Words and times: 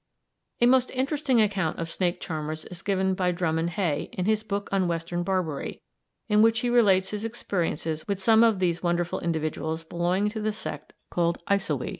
A 0.61 0.65
most 0.65 0.89
interesting 0.89 1.39
account 1.39 1.77
of 1.77 1.87
snake 1.87 2.19
charmers 2.19 2.65
is 2.65 2.81
given 2.81 3.13
by 3.13 3.31
Drummond 3.31 3.69
Hay, 3.77 4.09
in 4.13 4.25
his 4.25 4.41
book 4.41 4.67
on 4.71 4.87
Western 4.87 5.21
Barbary, 5.21 5.83
in 6.27 6.41
which 6.41 6.61
he 6.61 6.71
relates 6.71 7.11
his 7.11 7.23
experiences 7.23 8.07
with 8.07 8.19
some 8.19 8.43
of 8.43 8.57
these 8.57 8.81
wonderful 8.81 9.19
individuals 9.19 9.83
belonging 9.83 10.29
to 10.31 10.39
the 10.41 10.53
sect 10.53 10.93
called 11.11 11.37
Eisowy. 11.47 11.89